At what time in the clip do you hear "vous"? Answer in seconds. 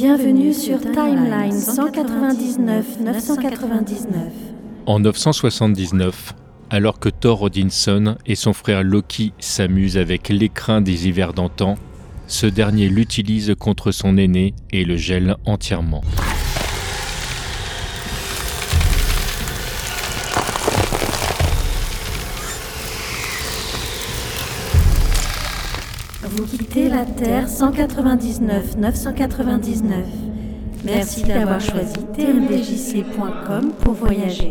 26.30-26.44